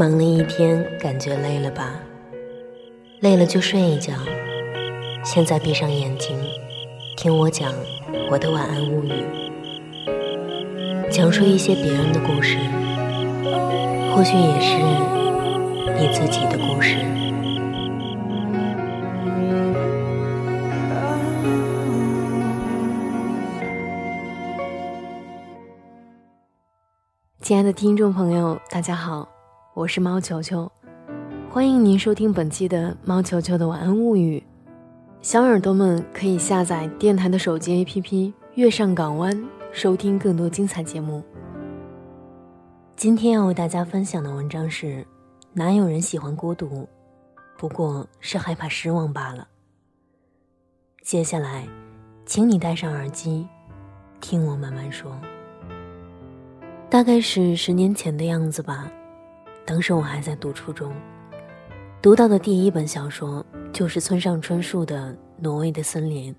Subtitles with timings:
[0.00, 2.00] 忙了一天，感觉累了吧？
[3.20, 4.14] 累了就睡一觉。
[5.22, 6.34] 现在闭上眼睛，
[7.18, 7.70] 听我讲
[8.30, 9.12] 我的晚安物语，
[11.10, 12.56] 讲述一些别人的故事，
[14.14, 14.78] 或许也是
[16.00, 16.96] 你自己的故事。
[27.42, 29.39] 亲爱的听众朋友，大家好。
[29.80, 30.70] 我是猫球球，
[31.48, 34.42] 欢迎您收听本期的猫球球的晚安物语。
[35.22, 38.02] 小耳朵们可以下载电台的手机 APP
[38.56, 39.34] 《月上港湾》，
[39.72, 41.24] 收听更多精彩节目。
[42.94, 45.02] 今天要为大家分享的文章是：
[45.54, 46.86] 哪有人喜欢孤独？
[47.56, 49.48] 不过是害怕失望罢了。
[51.02, 51.66] 接下来，
[52.26, 53.48] 请你戴上耳机，
[54.20, 55.10] 听我慢慢说。
[56.90, 58.92] 大概是十年前的样子吧。
[59.64, 60.92] 当时我还在读初中，
[62.02, 66.34] 读到的第一本小说就是村上春树的《挪威的森林》。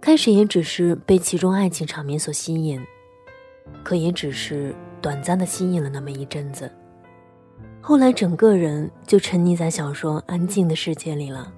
[0.00, 2.80] 开始也只是被其中爱情场面所吸引，
[3.82, 6.70] 可也只是短暂的吸引了那么一阵子。
[7.80, 11.52] 后来整个人就沉溺在小说安静的世界里了，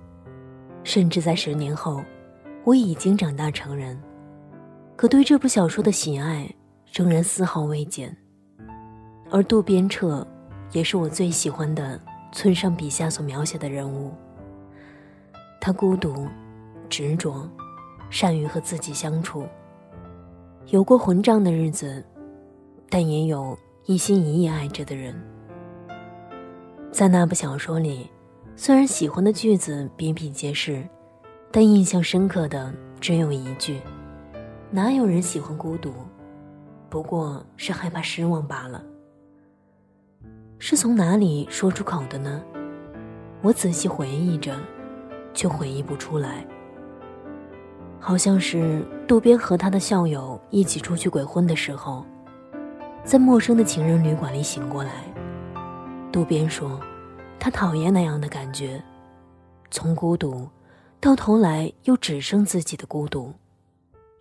[0.83, 2.03] 甚至在十年后，
[2.64, 4.00] 我已经长大成人，
[4.97, 6.50] 可对这部小说的喜爱
[6.91, 8.16] 仍然丝毫未减。
[9.30, 10.26] 而渡边彻。
[10.72, 11.98] 也是我最喜欢的
[12.30, 14.12] 村上笔下所描写的人物。
[15.58, 16.28] 他孤独、
[16.90, 17.48] 执着，
[18.10, 19.46] 善于和自己相处。
[20.66, 22.04] 有过混账的日子，
[22.90, 25.18] 但也有一心一意爱着的人。
[26.92, 28.10] 在那部小说里，
[28.54, 30.86] 虽然喜欢的句子比比皆是，
[31.50, 32.70] 但印象深刻的
[33.00, 33.80] 只有一句
[34.70, 35.94] ：“哪有人喜欢孤独？
[36.90, 38.84] 不过是害怕失望罢了。”
[40.58, 42.42] 是从哪里说出口的呢？
[43.42, 44.56] 我仔细回忆着，
[45.32, 46.44] 却回忆不出来。
[48.00, 52.04] 好像是渡边和他的校友一起出去鬼混的时候，
[53.04, 55.04] 在陌生的情人旅馆里醒过来。
[56.10, 56.80] 渡边说，
[57.38, 58.82] 他讨厌那样的感觉，
[59.70, 60.48] 从孤独，
[61.00, 63.32] 到头来又只剩自己的孤独，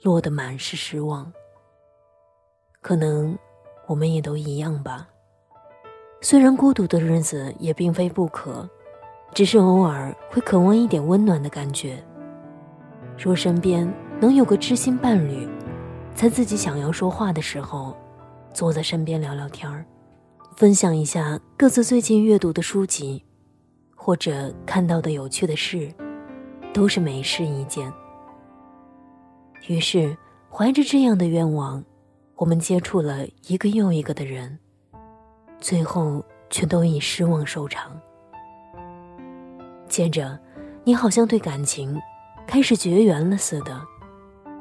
[0.03, 1.31] 落得满是失望。
[2.81, 3.37] 可能，
[3.87, 5.07] 我们也都一样吧。
[6.29, 8.69] 虽然孤独的日子也并非不可，
[9.33, 12.03] 只是偶尔会渴望一点温暖的感觉。
[13.17, 13.89] 若身边
[14.19, 15.47] 能有个知心伴侣，
[16.13, 17.95] 在自己想要说话的时候，
[18.53, 19.85] 坐在身边聊聊天儿，
[20.57, 23.23] 分享一下各自最近阅读的书籍，
[23.95, 25.89] 或者看到的有趣的事，
[26.73, 27.89] 都是美事一件。
[29.69, 30.13] 于是，
[30.51, 31.81] 怀着这样的愿望，
[32.35, 34.59] 我们接触了一个又一个的人。
[35.59, 37.91] 最后却都以失望收场。
[39.87, 40.37] 接着，
[40.83, 41.99] 你好像对感情
[42.45, 43.81] 开始绝缘了似的，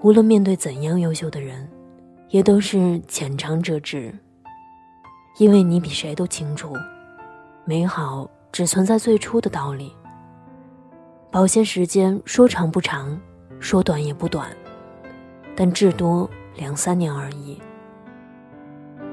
[0.03, 1.69] 无论面对怎样优秀的人，
[2.29, 4.15] 也都是浅尝辄止。
[5.39, 6.73] 因为你比谁都清楚，
[7.65, 9.93] 美好只存在最初的道理。
[11.31, 13.21] 保鲜时间说长不长，
[13.61, 14.49] 说短也不短，
[15.55, 17.61] 但至多两三年而已。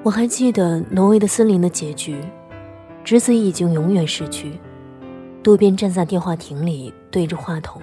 [0.03, 2.17] 我还记得挪威的森林的结局，
[3.05, 4.59] 直子已经永远逝去，
[5.41, 7.81] 渡边站在电话亭里对着话筒，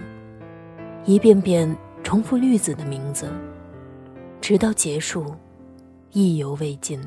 [1.06, 3.26] 一遍遍重复绿子的名字，
[4.38, 5.32] 直到结束，
[6.12, 7.00] 意犹未尽，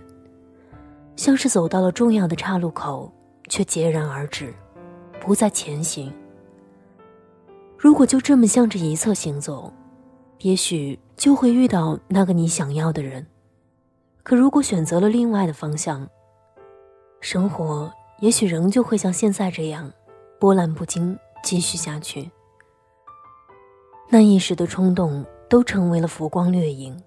[1.16, 3.14] 像是走到了重要的岔路口，
[3.48, 4.52] 却截然而止，
[5.20, 6.12] 不再前行。
[7.78, 9.72] 如果就这么向着一侧行走，
[10.40, 13.24] 也许就会遇到那个你想要的人。
[14.24, 16.08] 可如果选择了另外的方向，
[17.20, 19.92] 生活也许仍旧会像现在这样
[20.40, 22.32] 波澜不惊，继续下去。
[24.10, 26.98] 那一时的冲动都成为了浮光掠影，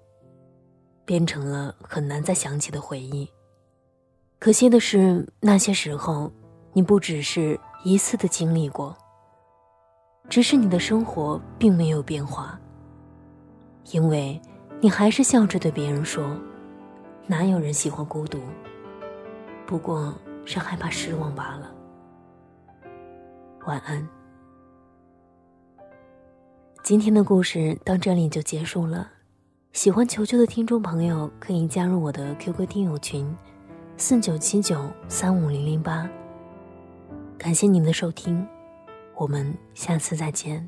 [1.05, 3.27] 变成了很难再想起的回忆。
[4.37, 6.31] 可惜的是，那些时候
[6.73, 8.95] 你不只是一次的经历过，
[10.29, 12.59] 只是你的生活并没有变化，
[13.91, 14.39] 因为
[14.79, 16.37] 你还是笑着对别人说。
[17.29, 18.39] 哪有人喜欢孤独？
[19.65, 20.13] 不过
[20.45, 21.69] 是害怕失望罢了。
[23.65, 24.07] 晚安。
[26.83, 29.11] 今天的故事到这里就结束了。
[29.73, 33.35] 喜欢球球的听众朋友可以加入我的 QQ 听友群：
[33.97, 36.09] 四九七九三五零零八。
[37.37, 38.47] 感谢您的收听，
[39.15, 40.65] 我们下次再见。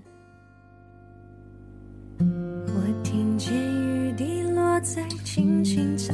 [2.20, 6.14] 我听见雨滴落在青青草。